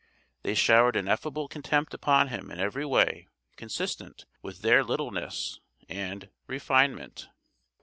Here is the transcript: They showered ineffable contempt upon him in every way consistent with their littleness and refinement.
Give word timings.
They 0.41 0.55
showered 0.55 0.95
ineffable 0.95 1.47
contempt 1.47 1.93
upon 1.93 2.29
him 2.29 2.49
in 2.49 2.59
every 2.59 2.87
way 2.87 3.27
consistent 3.55 4.25
with 4.41 4.63
their 4.63 4.83
littleness 4.83 5.59
and 5.87 6.27
refinement. 6.47 7.29